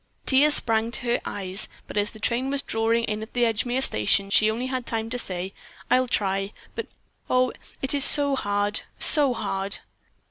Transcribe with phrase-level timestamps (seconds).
[0.25, 3.83] Tears sprang to her eyes, but as the train was drawing in at the Edgemere
[3.83, 5.53] station she only had time to say,
[5.91, 6.53] "I'll try.
[6.73, 6.87] But,
[7.29, 9.81] oh, it is so hard, so hard."